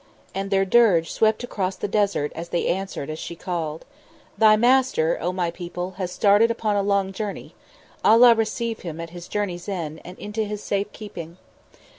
And 0.33 0.49
their 0.49 0.65
dirge 0.65 1.11
swept 1.11 1.43
across 1.43 1.75
the 1.75 1.87
desert 1.87 2.31
as 2.33 2.49
they 2.49 2.65
answered 2.65 3.07
as 3.11 3.19
she 3.19 3.35
called: 3.35 3.85
"Thy 4.35 4.55
Master, 4.55 5.15
O 5.21 5.31
my 5.31 5.51
people, 5.51 5.91
has 5.99 6.11
started 6.11 6.49
upon 6.49 6.75
a 6.75 6.81
long 6.81 7.13
journey. 7.13 7.53
Allah 8.03 8.33
receive 8.33 8.79
him 8.79 8.99
at 8.99 9.11
his 9.11 9.27
journey's 9.27 9.69
end 9.69 9.99
into 10.03 10.43
His 10.43 10.63
safe 10.63 10.91
keeping!" 10.91 11.37